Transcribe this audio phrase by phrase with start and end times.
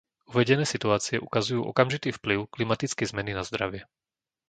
[0.33, 3.81] Uvedené situácie ukazujú okamžitý vplyv klimatickej zmeny na zdravie.